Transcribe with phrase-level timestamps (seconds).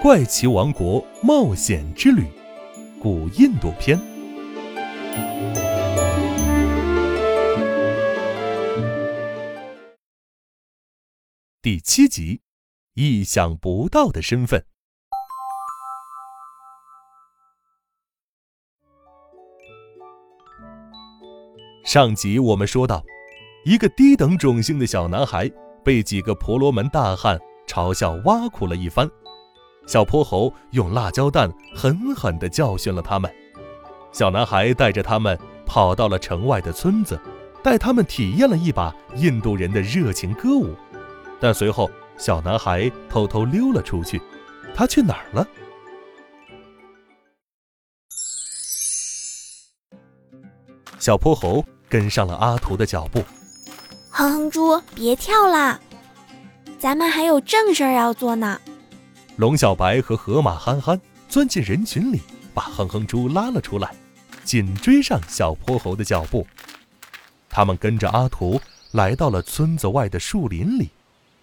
[0.02, 2.22] 《怪奇王国冒险之旅》
[3.02, 4.00] 古印度篇
[11.60, 12.40] 第七集：
[12.94, 14.64] 意想不到的身份。
[21.84, 23.04] 上集我们说到，
[23.66, 25.46] 一个低等种姓的小男孩
[25.84, 27.38] 被几个婆罗门大汉
[27.68, 29.06] 嘲笑挖苦了一番，
[29.90, 33.28] 小泼猴用辣椒弹狠狠地教训了他们。
[34.12, 37.20] 小男孩带着他们跑到了城外的村子，
[37.60, 40.76] 带他们体验了一把印度人的热情歌舞。
[41.40, 44.22] 但随后，小男孩偷偷溜了出去，
[44.76, 45.44] 他去哪儿了？
[51.00, 51.64] 小泼猴。
[51.88, 53.20] 跟上了阿图的脚步，
[54.10, 55.80] 哼哼猪，别跳啦，
[56.78, 58.60] 咱们还有正事儿要做呢。
[59.40, 62.20] 龙小白和河马憨憨钻进人群里，
[62.52, 63.90] 把哼哼猪拉了出来，
[64.44, 66.46] 紧追上小泼猴的脚步。
[67.48, 68.60] 他们跟着阿图
[68.90, 70.90] 来到了村子外的树林里，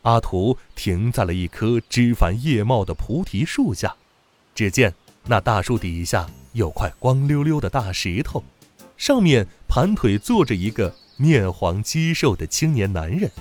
[0.03, 3.95] 阿图停在了一棵枝繁叶茂的菩提树下，
[4.53, 4.93] 只见
[5.25, 8.43] 那大树底下有块光溜溜的大石头。
[8.95, 13.31] 上面盘腿坐着一个面黄肌瘦的青年男人，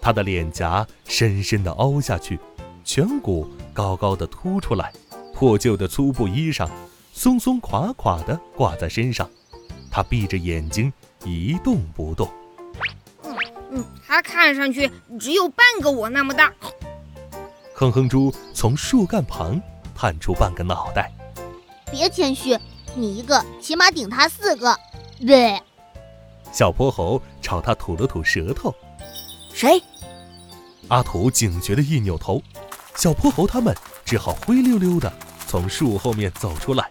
[0.00, 2.38] 他的脸颊深深地凹下去，
[2.84, 4.92] 颧骨高高的凸出来，
[5.34, 6.66] 破旧的粗布衣裳
[7.12, 9.28] 松松垮垮的挂在身上。
[9.90, 10.90] 他闭着眼睛
[11.24, 12.28] 一动不动。
[13.24, 13.36] 嗯
[13.72, 16.52] 嗯，他看上去只有半个我那么大。
[17.74, 19.60] 哼哼猪从树干旁
[19.94, 21.12] 探出半个脑袋。
[21.90, 22.56] 别谦虚，
[22.94, 24.78] 你一个起码顶他四个。
[25.26, 25.60] 对，
[26.52, 28.72] 小泼猴朝他吐了吐舌头。
[29.52, 29.82] 谁？
[30.88, 32.42] 阿土警觉的一扭头，
[32.96, 35.12] 小泼猴他们只好灰溜溜的
[35.46, 36.90] 从树后面走出来。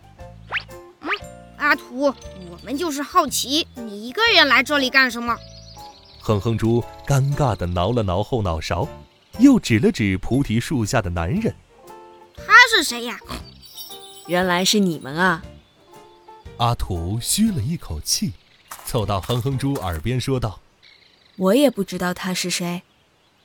[1.01, 1.09] 嗯，
[1.57, 5.35] 阿图，我们就是好奇，你一个人来这里干什么？
[6.21, 8.87] 哼哼猪尴尬的挠了挠后脑勺，
[9.39, 11.53] 又指了指菩提树下的男人。
[12.37, 13.19] 他是谁呀？
[14.27, 15.43] 原来是你们啊！
[16.57, 18.33] 阿图吁了一口气，
[18.85, 20.59] 凑到哼哼猪耳边说道
[21.35, 22.83] ：“我也不知道他是谁，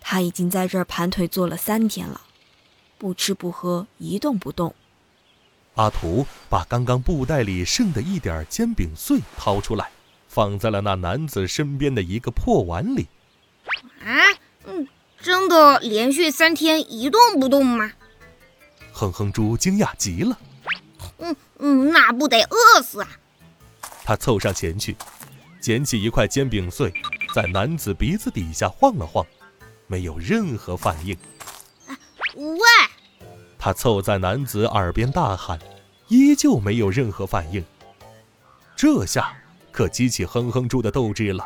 [0.01, 2.21] 他已经在这儿盘腿坐了三天了，
[2.99, 4.75] 不吃不喝，一动不动。”
[5.77, 9.89] 阿图把刚刚布袋里剩的一点煎饼碎掏出来，
[10.27, 13.07] 放在了那男子身边的一个破碗里。
[14.05, 14.19] “啊，
[14.65, 14.89] 嗯，
[15.21, 17.93] 真的连续三天一动不动吗？”
[18.93, 20.37] 哼哼猪惊讶极了。
[21.19, 23.09] 嗯嗯，那不得饿死啊！
[24.05, 24.97] 他凑上前去，
[25.61, 26.93] 捡起一块煎饼碎，
[27.35, 29.25] 在男子鼻子底下晃了晃，
[29.87, 31.17] 没有任何反应。
[32.35, 32.61] 喂！
[33.59, 35.59] 他凑在男子耳边大喊，
[36.09, 37.65] 依旧没有任何反应。
[38.77, 39.33] 这下
[39.73, 41.45] 可激起哼哼猪的斗志了。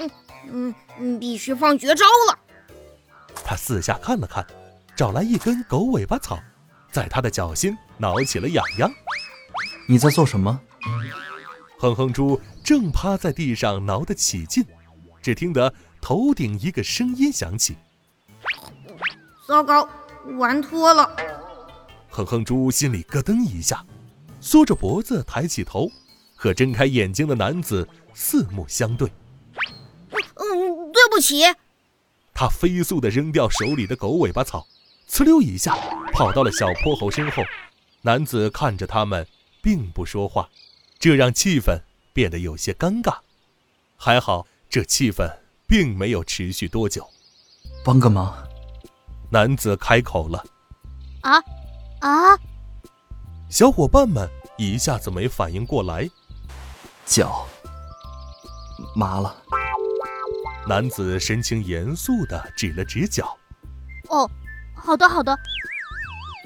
[0.00, 0.10] 嗯
[0.50, 2.38] 嗯嗯，必须放绝招了！
[3.44, 4.44] 他四下看了看，
[4.96, 6.38] 找来一根狗尾巴草。
[6.90, 8.90] 在他的脚心挠起了痒痒。
[9.86, 10.58] 你在做什么？
[11.78, 14.64] 哼哼猪正趴在地上挠得起劲，
[15.20, 17.76] 只听得头顶一个声音响起
[19.46, 19.88] ：“糟糕，
[20.38, 21.16] 玩脱了！”
[22.10, 23.84] 哼哼猪心里咯噔一下，
[24.40, 25.90] 缩着脖子抬起头，
[26.34, 29.08] 和睁开眼睛的男子四目相对。
[30.34, 31.42] 嗯，对不起。
[32.34, 34.66] 他飞速地扔掉手里的狗尾巴草。
[35.08, 35.76] 呲溜一下，
[36.12, 37.42] 跑到了小泼猴身后。
[38.02, 39.26] 男子看着他们，
[39.62, 40.48] 并不说话，
[40.98, 41.80] 这让气氛
[42.12, 43.18] 变得有些尴尬。
[43.96, 45.30] 还好，这气氛
[45.66, 47.08] 并没有持续多久。
[47.84, 48.45] 帮个忙，
[49.30, 50.44] 男子开口了。
[51.22, 51.38] 啊
[52.00, 52.38] 啊！
[53.48, 56.08] 小伙伴们一下子没反应过来。
[57.04, 57.46] 脚
[58.94, 59.36] 麻了。
[60.68, 63.36] 男子神情严肃地指了指脚。
[64.08, 64.28] 哦。
[64.74, 65.36] 好的，好的。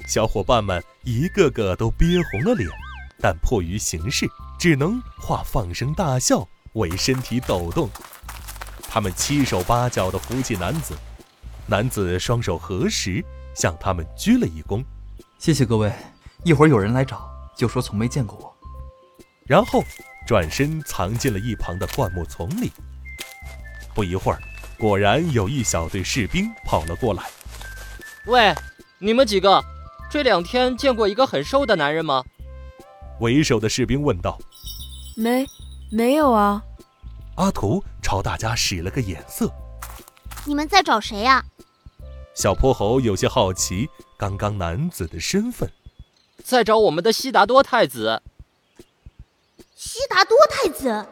[0.07, 2.67] 小伙伴们一个个都憋红了脸，
[3.19, 4.27] 但迫于形势，
[4.57, 7.89] 只能化放声大笑为身体抖动。
[8.81, 10.95] 他们七手八脚地扶起男子，
[11.71, 13.23] 男子双手合十，
[13.55, 14.83] 向他们鞠了一躬
[15.39, 15.89] ：“谢谢各位，
[16.43, 18.53] 一会儿有人来找，就说从没见过我。”
[19.47, 19.81] 然后
[20.27, 22.73] 转身藏进了一旁的灌木丛里。
[23.95, 24.41] 不一会儿，
[24.77, 27.23] 果然有一小队士兵跑了过来。
[28.25, 28.53] 喂，
[28.99, 29.63] 你们几个，
[30.09, 32.21] 这两天见过一个很瘦的男人吗？
[33.21, 34.37] 为首的士兵问道。
[35.15, 35.47] 没，
[35.89, 36.61] 没有啊。
[37.35, 39.49] 阿图朝大家使了个眼色。
[40.43, 41.41] 你们在找谁呀？
[42.33, 45.69] 小泼猴有些好奇，刚刚男子的身份。
[46.43, 48.21] 在找我们的悉达多太子。
[49.75, 51.05] 悉达多太子，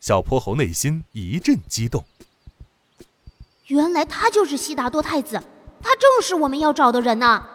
[0.00, 2.04] 小泼猴内心一阵激动。
[3.68, 5.42] 原来他就是悉达多太子，
[5.80, 7.48] 他正是我们要找的人呐。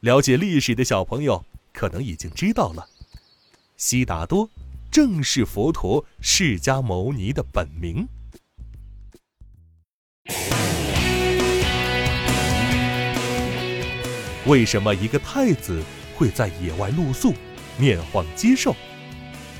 [0.00, 2.88] 了解历史的小朋友可能已经知道了，
[3.76, 4.50] 悉达多
[4.90, 8.08] 正是佛陀释迦牟尼的本名。
[14.46, 15.82] 为什么一个太子
[16.14, 17.34] 会在野外露宿，
[17.76, 18.74] 面黄肌瘦？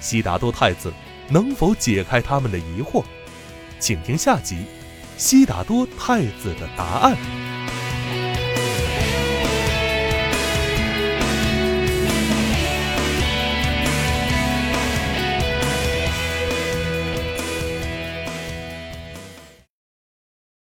[0.00, 0.92] 悉达多太子
[1.28, 3.04] 能否解开他们的疑惑？
[3.80, 4.54] 请听下集
[5.16, 7.16] 《悉达多太子的答案》。